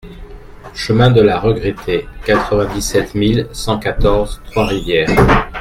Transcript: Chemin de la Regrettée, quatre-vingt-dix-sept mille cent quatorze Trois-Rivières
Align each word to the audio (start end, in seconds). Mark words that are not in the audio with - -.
Chemin 0.73 1.11
de 1.11 1.21
la 1.21 1.39
Regrettée, 1.39 2.07
quatre-vingt-dix-sept 2.25 3.13
mille 3.13 3.47
cent 3.51 3.77
quatorze 3.77 4.41
Trois-Rivières 4.49 5.09